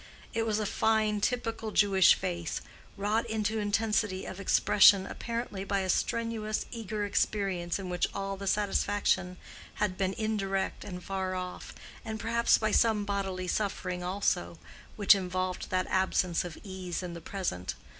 It 0.33 0.47
was 0.47 0.57
a 0.57 0.65
fine 0.65 1.21
typical 1.21 1.69
Jewish 1.69 2.15
face, 2.15 2.61
wrought 2.97 3.29
into 3.29 3.59
intensity 3.59 4.25
of 4.25 4.39
expression 4.39 5.05
apparently 5.05 5.63
by 5.63 5.81
a 5.81 5.89
strenuous 5.89 6.65
eager 6.71 7.05
experience 7.05 7.77
in 7.77 7.87
which 7.87 8.07
all 8.11 8.35
the 8.35 8.47
satisfaction 8.47 9.37
had 9.75 9.99
been 9.99 10.13
indirect 10.17 10.83
and 10.83 11.03
far 11.03 11.35
off, 11.35 11.75
and 12.03 12.19
perhaps 12.19 12.57
by 12.57 12.71
some 12.71 13.05
bodily 13.05 13.47
suffering 13.47 14.03
also, 14.03 14.57
which 14.95 15.13
involved 15.13 15.69
that 15.69 15.85
absence 15.91 16.43
of 16.43 16.57
ease 16.63 17.03
in 17.03 17.13
the 17.13 17.21
present. 17.21 17.75